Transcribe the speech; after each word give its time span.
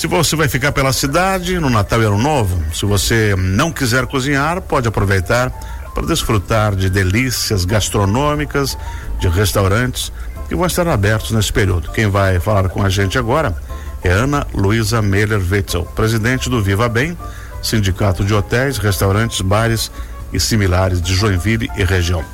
Se 0.00 0.06
você 0.06 0.34
vai 0.34 0.48
ficar 0.48 0.72
pela 0.72 0.94
cidade 0.94 1.58
no 1.58 1.68
Natal 1.68 2.00
e 2.00 2.06
Ano 2.06 2.16
Novo, 2.16 2.64
se 2.72 2.86
você 2.86 3.34
não 3.36 3.70
quiser 3.70 4.06
cozinhar, 4.06 4.62
pode 4.62 4.88
aproveitar 4.88 5.50
para 5.92 6.06
desfrutar 6.06 6.74
de 6.74 6.88
delícias 6.88 7.66
gastronômicas 7.66 8.78
de 9.18 9.28
restaurantes 9.28 10.10
que 10.48 10.56
vão 10.56 10.64
estar 10.64 10.88
abertos 10.88 11.32
nesse 11.32 11.52
período. 11.52 11.92
Quem 11.92 12.06
vai 12.06 12.40
falar 12.40 12.70
com 12.70 12.82
a 12.82 12.88
gente 12.88 13.18
agora 13.18 13.54
é 14.02 14.08
Ana 14.08 14.46
Luísa 14.54 15.02
Meller 15.02 15.38
Wetzel, 15.38 15.84
presidente 15.94 16.48
do 16.48 16.62
Viva 16.62 16.88
Bem, 16.88 17.14
Sindicato 17.62 18.24
de 18.24 18.32
Hotéis, 18.32 18.78
Restaurantes, 18.78 19.42
Bares 19.42 19.92
e 20.32 20.40
Similares 20.40 21.02
de 21.02 21.14
Joinville 21.14 21.70
e 21.76 21.84
região. 21.84 22.24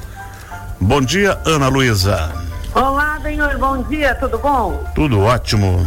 Bom 0.80 1.00
dia, 1.00 1.36
Ana 1.44 1.66
Luísa. 1.66 2.32
Olá, 2.72 3.18
senhor, 3.20 3.58
bom 3.58 3.82
dia, 3.82 4.14
tudo 4.14 4.38
bom? 4.38 4.84
Tudo 4.94 5.18
ótimo. 5.18 5.84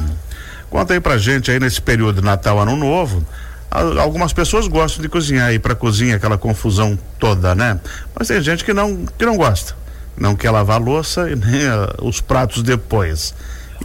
Conta 0.69 0.93
aí 0.93 0.99
pra 0.99 1.17
gente 1.17 1.49
aí 1.49 1.59
nesse 1.59 1.81
período 1.81 2.21
de 2.21 2.25
Natal, 2.25 2.59
Ano 2.59 2.75
Novo. 2.75 3.25
Algumas 3.71 4.33
pessoas 4.33 4.67
gostam 4.67 5.01
de 5.01 5.09
cozinhar 5.09 5.53
ir 5.53 5.59
pra 5.59 5.75
cozinha, 5.75 6.15
aquela 6.15 6.37
confusão 6.37 6.97
toda, 7.19 7.53
né? 7.53 7.79
Mas 8.17 8.27
tem 8.27 8.41
gente 8.41 8.63
que 8.65 8.73
não, 8.73 9.05
que 9.05 9.25
não 9.25 9.37
gosta. 9.37 9.75
Não 10.17 10.35
quer 10.35 10.51
lavar 10.51 10.77
a 10.77 10.83
louça 10.83 11.29
e 11.29 11.35
nem 11.35 11.67
uh, 11.69 12.05
os 12.07 12.19
pratos 12.19 12.63
depois. 12.63 13.33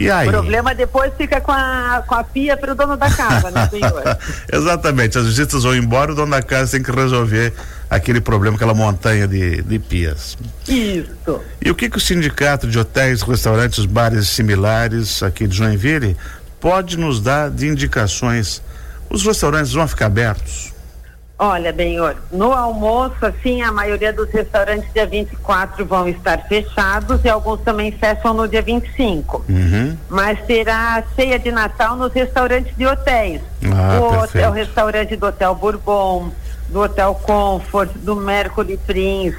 E 0.00 0.10
aí? 0.10 0.28
O 0.28 0.32
problema 0.32 0.74
depois 0.74 1.12
fica 1.16 1.40
com 1.40 1.52
a, 1.52 2.02
com 2.06 2.14
a 2.14 2.24
pia 2.24 2.56
para 2.56 2.72
o 2.72 2.74
dono 2.74 2.96
da 2.96 3.10
casa, 3.10 3.50
né, 3.50 3.68
senhor? 3.68 4.02
Exatamente. 4.52 5.18
As 5.18 5.26
visitas 5.26 5.62
vão 5.62 5.76
embora, 5.76 6.12
o 6.12 6.14
dono 6.14 6.32
da 6.32 6.42
casa 6.42 6.72
tem 6.72 6.82
que 6.82 6.90
resolver 6.90 7.52
aquele 7.88 8.20
problema, 8.20 8.56
aquela 8.56 8.74
montanha 8.74 9.28
de, 9.28 9.62
de 9.62 9.78
pias. 9.78 10.36
Isso. 10.66 11.40
E 11.62 11.70
o 11.70 11.74
que, 11.74 11.88
que 11.88 11.96
o 11.96 12.00
sindicato 12.00 12.66
de 12.66 12.78
hotéis, 12.78 13.22
restaurantes, 13.22 13.84
bares 13.84 14.28
similares 14.28 15.22
aqui 15.22 15.46
de 15.46 15.56
Joinville 15.56 16.16
pode 16.64 16.96
nos 16.96 17.20
dar 17.20 17.50
de 17.50 17.68
indicações? 17.68 18.62
Os 19.10 19.22
restaurantes 19.22 19.74
vão 19.74 19.86
ficar 19.86 20.06
abertos? 20.06 20.72
Olha, 21.38 21.70
Benhor, 21.74 22.16
no 22.32 22.52
almoço, 22.52 23.16
assim, 23.20 23.60
a 23.60 23.70
maioria 23.70 24.14
dos 24.14 24.30
restaurantes 24.30 24.90
dia 24.94 25.04
24 25.04 25.84
vão 25.84 26.08
estar 26.08 26.38
fechados 26.48 27.22
e 27.22 27.28
alguns 27.28 27.60
também 27.60 27.92
fecham 27.92 28.32
no 28.32 28.48
dia 28.48 28.62
25. 28.62 29.44
Uhum. 29.46 29.94
Mas 30.08 30.40
terá 30.46 31.04
ceia 31.14 31.38
de 31.38 31.52
Natal 31.52 31.96
nos 31.96 32.14
restaurantes 32.14 32.74
de 32.74 32.86
hotéis. 32.86 33.42
Ah, 33.64 33.98
o, 34.00 34.08
perfeito. 34.08 34.24
hotel, 34.24 34.50
o 34.50 34.54
restaurante 34.54 35.16
do 35.16 35.26
Hotel 35.26 35.54
Bourbon, 35.54 36.30
do 36.70 36.80
Hotel 36.80 37.14
Comfort, 37.16 37.90
do 37.96 38.16
Mercury 38.16 38.78
Prince, 38.86 39.36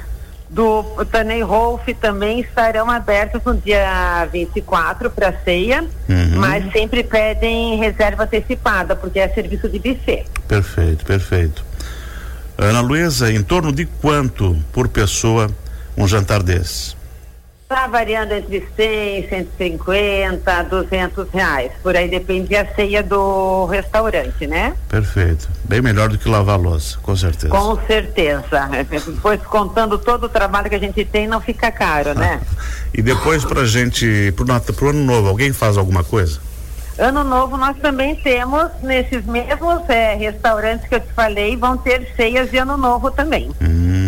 do 0.48 0.82
Tanei 1.10 1.42
Rolf 1.42 1.86
também 2.00 2.40
estarão 2.40 2.90
abertos 2.90 3.40
no 3.44 3.56
dia 3.56 4.26
24 4.32 5.10
para 5.10 5.32
ceia, 5.44 5.82
Uhum. 6.08 6.36
mas 6.38 6.70
sempre 6.72 7.02
pedem 7.02 7.76
reserva 7.78 8.24
antecipada, 8.24 8.94
porque 8.94 9.18
é 9.18 9.28
serviço 9.28 9.68
de 9.68 9.78
buffet. 9.78 10.24
Perfeito, 10.46 11.04
perfeito. 11.04 11.64
Ana 12.56 12.80
Luísa, 12.80 13.30
em 13.32 13.42
torno 13.42 13.72
de 13.72 13.84
quanto 13.86 14.56
por 14.72 14.88
pessoa 14.88 15.50
um 15.96 16.06
jantar 16.06 16.42
desse? 16.42 16.94
Está 17.68 17.88
variando 17.88 18.30
entre 18.30 18.64
100, 18.76 19.28
150, 19.28 20.62
200 20.70 21.28
reais. 21.32 21.72
Por 21.82 21.96
aí 21.96 22.08
depende 22.08 22.50
da 22.50 22.64
ceia 22.64 23.02
do 23.02 23.64
restaurante, 23.66 24.46
né? 24.46 24.72
Perfeito. 24.88 25.48
Bem 25.64 25.82
melhor 25.82 26.08
do 26.08 26.16
que 26.16 26.28
lavar 26.28 26.54
a 26.54 26.58
louça, 26.62 26.96
com 27.02 27.16
certeza. 27.16 27.48
Com 27.48 27.76
certeza. 27.84 28.70
Depois, 28.88 29.42
contando 29.42 29.98
todo 29.98 30.24
o 30.24 30.28
trabalho 30.28 30.70
que 30.70 30.76
a 30.76 30.78
gente 30.78 31.04
tem, 31.04 31.26
não 31.26 31.40
fica 31.40 31.72
caro, 31.72 32.14
né? 32.14 32.40
E 32.94 33.02
depois 33.02 33.44
pra 33.44 33.64
gente, 33.66 34.32
Nat- 34.46 34.72
pro 34.72 34.88
ano 34.90 35.04
novo, 35.04 35.28
alguém 35.28 35.52
faz 35.52 35.76
alguma 35.76 36.02
coisa? 36.04 36.40
Ano 36.98 37.22
novo 37.24 37.58
nós 37.58 37.76
também 37.78 38.14
temos, 38.14 38.70
nesses 38.82 39.22
mesmos 39.26 39.82
eh, 39.90 40.14
restaurantes 40.14 40.88
que 40.88 40.94
eu 40.94 41.00
te 41.00 41.12
falei, 41.12 41.56
vão 41.58 41.76
ter 41.76 42.10
ceias 42.16 42.50
de 42.50 42.56
ano 42.56 42.78
novo 42.78 43.10
também. 43.10 43.50
Hum, 43.60 44.05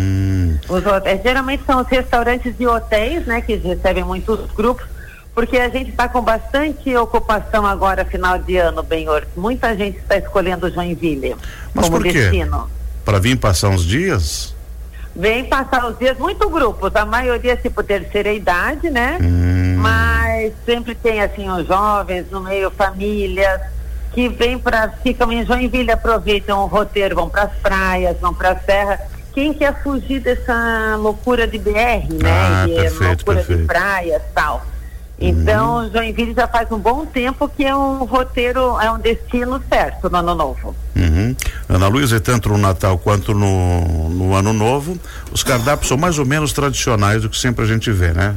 Os 0.69 0.85
hotéis, 0.85 1.21
geralmente 1.23 1.63
são 1.65 1.81
os 1.81 1.87
restaurantes 1.87 2.55
de 2.57 2.67
hotéis, 2.67 3.25
né, 3.25 3.41
que 3.41 3.55
recebem 3.55 4.03
muitos 4.03 4.39
grupos, 4.51 4.85
porque 5.33 5.57
a 5.57 5.69
gente 5.69 5.89
está 5.89 6.07
com 6.07 6.21
bastante 6.21 6.95
ocupação 6.95 7.65
agora, 7.65 8.05
final 8.05 8.37
de 8.37 8.57
ano, 8.57 8.83
Benhor. 8.83 9.25
Muita 9.35 9.75
gente 9.75 9.97
está 9.97 10.17
escolhendo 10.17 10.69
Joinville 10.69 11.35
Mas 11.73 11.85
como 11.85 11.97
por 11.97 12.03
quê? 12.05 12.13
destino. 12.13 12.69
para 13.03 13.19
vir 13.19 13.37
passar 13.37 13.69
uns 13.69 13.83
dias? 13.83 14.53
Vem 15.15 15.45
passar 15.45 15.85
os 15.87 15.97
dias, 15.97 16.17
muito 16.19 16.47
grupos, 16.49 16.95
a 16.95 17.03
maioria 17.03 17.57
tipo 17.57 17.81
terceira 17.83 18.31
idade, 18.31 18.89
né? 18.89 19.17
Hum, 19.19 19.77
Mas 19.79 20.53
sempre 20.65 20.93
tem 20.93 21.19
assim 21.21 21.49
os 21.49 21.65
jovens 21.67 22.25
no 22.29 22.41
meio, 22.41 22.69
famílias 22.69 23.59
que 24.13 24.29
vêm 24.29 24.57
para 24.57 24.89
ficam 25.03 25.31
em 25.31 25.45
Joinville, 25.45 25.91
aproveitam 25.91 26.63
o 26.63 26.67
roteiro, 26.67 27.15
vão 27.15 27.29
para 27.29 27.43
as 27.43 27.53
praias, 27.53 28.17
vão 28.19 28.33
para 28.33 28.51
a 28.51 28.59
serra. 28.59 28.99
Quem 29.33 29.53
quer 29.53 29.81
fugir 29.83 30.19
dessa 30.19 30.95
loucura 30.97 31.47
de 31.47 31.57
BR, 31.57 32.13
né? 32.21 32.31
Ah, 32.31 32.65
de 32.67 32.73
perfeito, 32.73 33.03
loucura 33.03 33.35
perfeito. 33.37 33.61
de 33.61 33.67
praias, 33.67 34.21
tal. 34.33 34.65
Então, 35.21 35.89
Joinville 35.91 36.33
já 36.33 36.47
faz 36.47 36.71
um 36.71 36.79
bom 36.79 37.05
tempo 37.05 37.49
que 37.49 37.65
é 37.65 37.75
um 37.75 38.05
roteiro, 38.05 38.79
é 38.79 38.89
um 38.89 38.97
destino 38.97 39.61
certo 39.67 40.09
no 40.09 40.17
ano 40.17 40.33
novo. 40.33 40.75
uhum. 40.95 41.35
Ana 41.67 41.87
Luísa, 41.87 42.15
e 42.15 42.19
tanto 42.21 42.47
no 42.49 42.57
Natal 42.57 42.97
quanto 42.97 43.33
no, 43.33 44.09
no 44.09 44.33
Ano 44.33 44.53
Novo, 44.53 44.97
os 45.31 45.43
cardápios 45.43 45.89
são 45.89 45.97
mais 45.97 46.17
ou 46.17 46.25
menos 46.25 46.53
tradicionais 46.53 47.21
do 47.21 47.29
que 47.29 47.37
sempre 47.37 47.65
a 47.65 47.67
gente 47.67 47.91
vê, 47.91 48.13
né? 48.13 48.33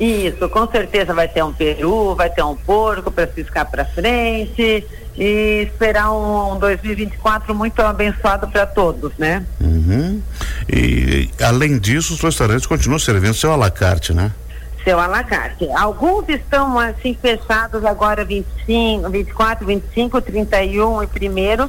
Isso, 0.00 0.48
com 0.48 0.66
certeza 0.66 1.12
vai 1.12 1.28
ter 1.28 1.44
um 1.44 1.52
peru, 1.52 2.14
vai 2.14 2.30
ter 2.30 2.42
um 2.42 2.56
porco 2.56 3.10
para 3.10 3.26
fiscar 3.26 3.70
para 3.70 3.84
frente 3.84 4.86
e 5.14 5.66
esperar 5.70 6.10
um, 6.10 6.54
um 6.54 6.58
2024 6.58 7.54
muito 7.54 7.80
abençoado 7.82 8.48
para 8.48 8.64
todos, 8.64 9.12
né? 9.18 9.44
Uhum. 9.60 10.22
E, 10.66 11.28
além 11.42 11.78
disso, 11.78 12.14
os 12.14 12.20
restaurantes 12.22 12.64
continuam 12.64 12.98
servindo 12.98 13.34
seu 13.34 13.52
alacarte, 13.52 14.14
né? 14.14 14.32
Seu 14.82 14.98
alacarte. 14.98 15.70
Alguns 15.72 16.26
estão 16.30 16.78
assim 16.78 17.14
fechados 17.20 17.84
agora 17.84 18.24
25, 18.24 19.10
24, 19.10 19.66
25, 19.66 20.22
31 20.22 21.02
e 21.02 21.06
primeiro, 21.08 21.68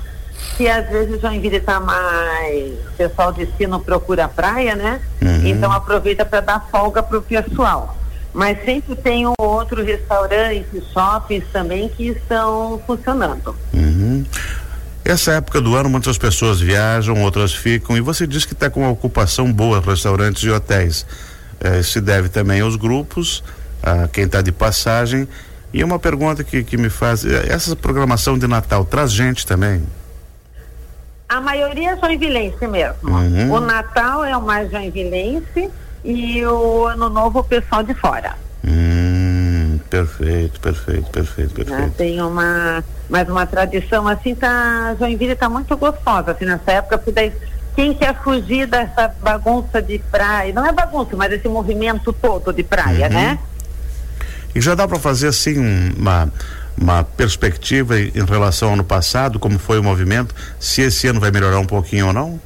que 0.56 0.70
às 0.70 0.88
vezes 0.88 1.20
Joinville 1.20 1.58
está 1.58 1.81
mais, 1.81 2.74
o 2.88 2.91
pessoal 2.97 3.34
destino 3.34 3.81
procura 3.81 4.24
a 4.24 4.30
praia, 4.30 4.74
né? 4.74 5.02
Uhum. 5.22 5.47
Então 5.47 5.70
aproveita 5.70 6.24
para 6.24 6.40
dar 6.40 6.68
folga 6.72 7.03
para 7.03 7.18
o 7.18 7.22
pessoal. 7.22 7.97
Mas 8.34 8.64
sempre 8.64 8.96
tem 8.96 9.28
um 9.28 9.34
outro 9.38 9.84
restaurante, 9.84 10.81
shoppings 10.94 11.44
também 11.52 11.90
que 11.90 12.09
estão 12.09 12.81
funcionando. 12.88 13.56
Uhum. 13.74 14.25
Essa 15.03 15.34
época 15.34 15.59
do 15.59 15.75
ano, 15.75 15.90
muitas 15.90 16.18
pessoas 16.18 16.62
viajam, 16.62 17.22
outras 17.24 17.53
ficam, 17.53 17.97
e 17.97 18.02
você 18.02 18.25
diz 18.25 18.46
que 18.46 18.53
está 18.53 18.70
com 18.70 18.81
uma 18.81 18.90
ocupação 18.90 19.52
boa, 19.52 19.81
restaurantes 19.81 20.44
e 20.44 20.50
hotéis. 20.50 21.06
Eh, 21.59 21.84
se 21.84 22.00
deve 22.00 22.30
também 22.30 22.62
aos 22.62 22.75
grupos, 22.75 23.44
a 23.84 24.08
quem 24.08 24.25
está 24.25 24.41
de 24.41 24.52
passagem. 24.52 25.28
E 25.74 25.84
uma 25.84 26.00
pergunta 26.00 26.44
que, 26.44 26.64
que 26.64 26.78
me 26.78 26.90
faz: 26.90 27.25
eh, 27.25 27.47
essa 27.50 27.75
programação 27.75 28.38
de 28.38 28.47
Natal 28.47 28.86
traz 28.86 29.12
gente 29.12 29.46
também? 29.46 29.84
A 31.30 31.40
maioria 31.40 31.91
é 31.91 31.97
joinvilense 31.97 32.68
mesmo. 32.68 33.09
Uhum. 33.09 33.52
O 33.52 33.59
Natal 33.59 34.25
é 34.25 34.36
o 34.36 34.41
mais 34.41 34.70
joinvilense 34.70 35.70
e 36.04 36.46
o 36.46 36.86
Ano 36.88 37.10
Novo 37.10 37.40
o 37.40 37.44
pessoal 37.44 37.84
de 37.84 37.94
fora. 37.94 38.36
Hum, 38.66 39.80
perfeito, 39.90 40.60
perfeito, 40.60 41.10
perfeito, 41.10 41.60
né? 41.60 41.66
perfeito. 41.66 41.94
Tem 41.96 42.22
uma, 42.22 42.84
mais 43.10 43.28
uma 43.30 43.46
tradição 43.46 44.08
assim, 44.08 44.36
tá, 44.36 44.96
Joinville 45.00 45.36
tá 45.36 45.50
muito 45.50 45.76
gostosa 45.78 46.32
assim 46.32 46.46
nessa 46.46 46.72
época, 46.72 46.98
porque 46.98 47.12
daí 47.12 47.34
quem 47.76 47.94
quer 47.94 48.22
fugir 48.22 48.68
dessa 48.68 49.08
bagunça 49.22 49.82
de 49.82 49.98
praia, 50.00 50.54
não 50.54 50.66
é 50.66 50.72
bagunça, 50.72 51.16
mas 51.16 51.32
esse 51.32 51.48
movimento 51.48 52.12
todo 52.14 52.52
de 52.54 52.64
praia, 52.64 53.08
Uhum. 53.08 53.14
né? 53.14 53.40
E 54.54 54.60
já 54.60 54.76
dá 54.76 54.88
para 54.88 55.00
fazer 55.00 55.28
assim 55.28 55.58
um- 55.60 55.94
uma 55.98 56.32
uma 56.78 57.04
perspectiva 57.04 58.00
em 58.00 58.26
relação 58.26 58.70
ao 58.70 58.74
ano 58.76 58.84
passado, 58.84 59.38
como 59.38 59.60
foi 59.60 59.78
o 59.78 59.84
movimento, 59.84 60.34
se 60.59 60.82
esse 60.82 61.06
ano 61.06 61.20
vai 61.20 61.30
melhorar 61.30 61.59
um 61.59 61.66
pouquinho 61.66 62.08
ou 62.08 62.14
não? 62.14 62.40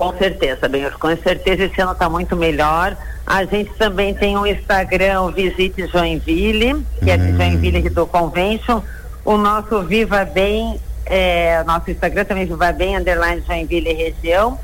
Com 0.00 0.16
certeza, 0.16 0.66
Benhor, 0.66 0.98
com 0.98 1.14
certeza 1.14 1.64
esse 1.64 1.78
ano 1.78 1.92
está 1.92 2.08
muito 2.08 2.34
melhor. 2.34 2.96
A 3.26 3.44
gente 3.44 3.70
também 3.74 4.14
tem 4.14 4.34
um 4.34 4.46
Instagram, 4.46 5.20
o 5.20 5.30
Visite 5.30 5.86
Joinville, 5.88 6.86
que 7.04 7.10
é 7.10 7.18
de 7.18 7.36
Joinville 7.36 7.86
do 7.90 8.06
Convention. 8.06 8.80
O 9.26 9.36
nosso 9.36 9.82
Viva 9.82 10.24
Bem, 10.24 10.80
é, 11.04 11.62
nosso 11.64 11.90
Instagram 11.90 12.24
também 12.24 12.46
Viva 12.46 12.72
Bem, 12.72 12.96
underline 12.96 13.42
Joinville 13.46 13.92
região, 13.92 14.58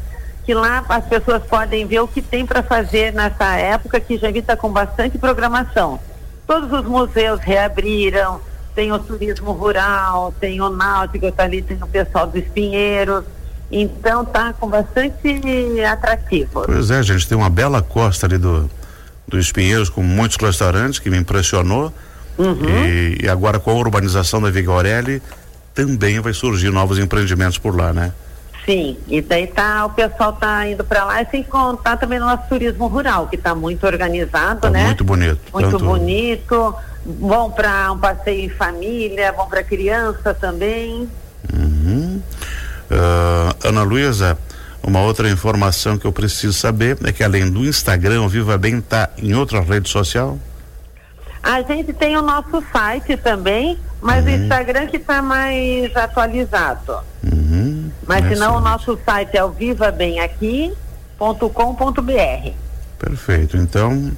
que 0.47 0.55
lá 0.55 0.83
as 0.89 1.05
pessoas 1.05 1.43
podem 1.43 1.87
ver 1.87 2.01
o 2.01 2.09
que 2.09 2.23
tem 2.23 2.47
para 2.47 2.63
fazer 2.63 3.13
nessa 3.13 3.57
época 3.57 4.01
que 4.01 4.17
Joinville 4.17 4.39
está 4.39 4.57
com 4.57 4.71
bastante 4.71 5.19
programação. 5.19 6.01
Todos 6.47 6.73
os 6.73 6.87
museus 6.87 7.41
reabriram, 7.41 8.41
tem 8.75 8.91
o 8.91 8.99
turismo 8.99 9.53
rural, 9.53 10.33
tem 10.41 10.63
o 10.63 10.71
náutico, 10.71 11.31
tá 11.31 11.43
ali, 11.43 11.61
tem 11.61 11.77
o 11.77 11.87
pessoal 11.87 12.27
dos 12.27 12.45
Pinheiros. 12.45 13.23
Então 13.71 14.25
tá 14.25 14.53
com 14.53 14.69
bastante 14.69 15.41
atrativo. 15.85 16.63
Pois 16.67 16.91
é, 16.91 17.03
gente, 17.03 17.27
tem 17.29 17.37
uma 17.37 17.51
bela 17.51 17.83
costa 17.83 18.27
ali 18.27 18.39
do, 18.39 18.71
do 19.27 19.39
Espinheiros 19.39 19.91
com 19.91 20.03
muitos 20.03 20.37
restaurantes 20.37 20.99
que 20.99 21.11
me 21.11 21.19
impressionou. 21.19 21.93
Uhum. 22.39 22.69
E, 22.69 23.25
e 23.25 23.29
agora 23.29 23.59
com 23.59 23.71
a 23.71 23.75
urbanização 23.75 24.41
da 24.41 24.51
Viga 24.51 24.71
Aureli, 24.71 25.23
também 25.75 26.21
vai 26.21 26.33
surgir 26.33 26.71
novos 26.71 26.99
empreendimentos 26.99 27.59
por 27.59 27.77
lá, 27.77 27.93
né? 27.93 28.13
Sim, 28.67 28.97
e 29.07 29.21
daí 29.23 29.47
tá, 29.47 29.87
o 29.87 29.91
pessoal 29.91 30.33
tá 30.33 30.67
indo 30.67 30.83
para 30.83 31.05
lá 31.05 31.23
e 31.23 31.27
sem 31.27 31.43
contar 31.45 31.97
também 31.97 32.19
no 32.19 32.27
nosso 32.27 32.49
turismo 32.49 32.89
rural, 32.89 33.29
que 33.29 33.37
está 33.37 33.55
muito 33.55 33.87
organizado, 33.87 34.63
tá 34.63 34.71
né? 34.71 34.87
Muito 34.87 35.05
bonito. 35.05 35.39
Muito 35.53 35.71
tanto... 35.71 35.85
bonito. 35.85 36.75
Bom 37.05 37.51
para 37.53 37.93
um 37.93 37.99
passeio 37.99 38.47
em 38.47 38.49
família, 38.49 39.33
bom 39.33 39.47
para 39.47 39.63
criança 39.63 40.35
também. 40.35 41.09
Uh, 42.91 43.69
Ana 43.69 43.83
Luísa, 43.83 44.39
uma 44.83 45.01
outra 45.01 45.29
informação 45.29 45.99
que 45.99 46.07
eu 46.07 46.13
preciso 46.13 46.53
saber 46.53 46.97
é 47.05 47.13
que 47.13 47.25
além 47.25 47.51
do 47.51 47.65
Instagram, 47.65 48.23
o 48.23 48.29
Viva 48.29 48.57
Bem 48.57 48.79
está 48.79 49.11
em 49.19 49.35
outra 49.35 49.61
rede 49.61 49.89
social? 49.89 50.39
A 51.43 51.63
gente 51.63 51.93
tem 51.93 52.17
o 52.17 52.23
nosso 52.23 52.63
site 52.73 53.17
também, 53.17 53.79
mas 54.01 54.25
uhum. 54.25 54.33
o 54.33 54.35
Instagram 54.35 54.87
que 54.87 54.97
está 54.97 55.23
mais 55.23 55.95
atualizado. 55.97 56.99
Uhum. 57.23 57.91
Mas 58.07 58.25
é 58.25 58.29
senão 58.31 58.57
o 58.57 58.61
nosso 58.61 58.99
site 59.05 59.37
é 59.37 59.45
o 59.45 59.51
vivabemaqui.com.br. 59.51 62.51
Perfeito. 62.99 63.57
Então, 63.57 64.13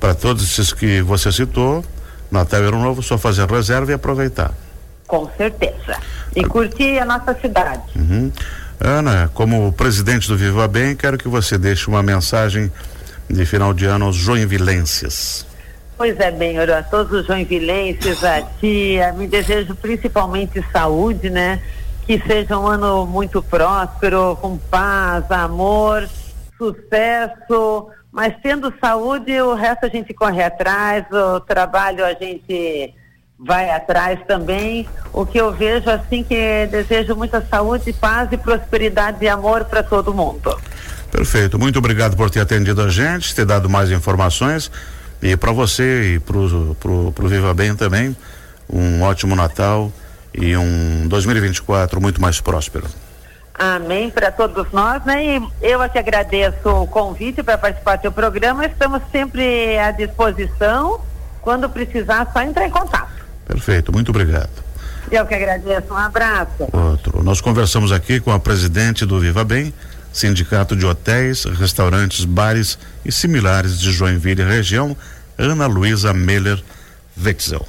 para 0.00 0.14
todos 0.14 0.42
esses 0.42 0.72
que 0.72 1.00
você 1.02 1.30
citou, 1.30 1.84
Natal 2.30 2.62
Ano 2.62 2.82
Novo, 2.82 3.02
só 3.02 3.16
fazer 3.16 3.48
reserva 3.48 3.92
e 3.92 3.94
aproveitar. 3.94 4.52
Com 5.06 5.30
certeza. 5.36 5.98
E 6.34 6.44
curtir 6.44 6.98
a 6.98 7.04
nossa 7.04 7.34
cidade. 7.34 7.82
Uhum. 7.96 8.32
Ana, 8.80 9.30
como 9.32 9.72
presidente 9.72 10.28
do 10.28 10.36
Viva 10.36 10.66
Bem, 10.66 10.96
quero 10.96 11.16
que 11.16 11.28
você 11.28 11.56
deixe 11.56 11.88
uma 11.88 12.02
mensagem 12.02 12.70
de 13.30 13.46
final 13.46 13.72
de 13.72 13.86
ano 13.86 14.06
aos 14.06 14.16
joinvilenses. 14.16 15.46
Pois 15.96 16.18
é, 16.18 16.30
bem, 16.30 16.58
a 16.58 16.82
todos 16.82 17.20
os 17.20 17.26
joinvilenses, 17.26 18.22
a 18.24 18.42
tia, 18.42 19.12
me 19.12 19.28
desejo 19.28 19.74
principalmente 19.76 20.62
saúde, 20.72 21.30
né? 21.30 21.62
Que 22.04 22.20
seja 22.26 22.58
um 22.58 22.66
ano 22.66 23.06
muito 23.06 23.40
próspero, 23.40 24.36
com 24.40 24.58
paz, 24.58 25.30
amor, 25.30 26.08
sucesso, 26.58 27.88
mas 28.10 28.34
tendo 28.42 28.74
saúde, 28.80 29.40
o 29.40 29.54
resto 29.54 29.86
a 29.86 29.88
gente 29.88 30.12
corre 30.12 30.42
atrás, 30.42 31.06
o 31.10 31.40
trabalho 31.40 32.04
a 32.04 32.12
gente 32.12 32.92
vai 33.38 33.70
atrás 33.70 34.18
também. 34.26 34.88
O 35.12 35.26
que 35.26 35.38
eu 35.38 35.52
vejo 35.52 35.88
assim 35.90 36.22
que 36.22 36.66
desejo 36.70 37.14
muita 37.14 37.44
saúde, 37.44 37.92
paz 37.92 38.28
e 38.32 38.36
prosperidade 38.36 39.24
e 39.24 39.28
amor 39.28 39.64
para 39.64 39.82
todo 39.82 40.14
mundo. 40.14 40.58
Perfeito. 41.10 41.58
Muito 41.58 41.78
obrigado 41.78 42.16
por 42.16 42.30
ter 42.30 42.40
atendido 42.40 42.82
a 42.82 42.88
gente, 42.88 43.34
ter 43.34 43.44
dado 43.44 43.68
mais 43.68 43.90
informações. 43.90 44.70
E 45.22 45.36
para 45.36 45.52
você 45.52 46.14
e 46.14 46.18
pro, 46.18 46.76
pro, 46.80 47.12
pro 47.12 47.28
Viva 47.28 47.54
Bem 47.54 47.74
também, 47.74 48.16
um 48.68 49.02
ótimo 49.02 49.34
Natal 49.36 49.90
e 50.34 50.56
um 50.56 51.06
2024 51.06 52.00
muito 52.00 52.20
mais 52.20 52.40
próspero. 52.40 52.86
Amém 53.56 54.10
para 54.10 54.32
todos 54.32 54.72
nós, 54.72 55.04
né? 55.04 55.24
E 55.24 55.48
eu 55.62 55.80
aqui 55.80 55.96
agradeço 55.96 56.68
o 56.68 56.86
convite 56.88 57.40
para 57.42 57.56
participar 57.56 57.96
do 57.96 58.02
seu 58.02 58.12
programa. 58.12 58.66
Estamos 58.66 59.00
sempre 59.12 59.78
à 59.78 59.92
disposição. 59.92 61.00
Quando 61.40 61.68
precisar, 61.68 62.28
só 62.32 62.42
entrar 62.42 62.66
em 62.66 62.70
contato. 62.70 63.13
Perfeito, 63.46 63.92
muito 63.92 64.10
obrigado. 64.10 64.50
Eu 65.10 65.26
que 65.26 65.34
agradeço, 65.34 65.92
um 65.92 65.96
abraço. 65.96 66.68
Outro. 66.72 67.22
Nós 67.22 67.40
conversamos 67.40 67.92
aqui 67.92 68.20
com 68.20 68.32
a 68.32 68.40
presidente 68.40 69.04
do 69.04 69.20
Viva 69.20 69.44
Bem, 69.44 69.72
Sindicato 70.12 70.74
de 70.74 70.86
Hotéis, 70.86 71.44
Restaurantes, 71.44 72.24
Bares 72.24 72.78
e 73.04 73.12
similares 73.12 73.78
de 73.78 73.92
Joinville 73.92 74.42
região, 74.42 74.96
Ana 75.36 75.66
Luísa 75.66 76.12
Meller 76.12 76.62
Wetzel. 77.22 77.66